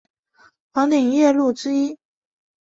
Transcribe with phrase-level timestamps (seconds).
[0.73, 1.99] 黄顶夜鹭之一。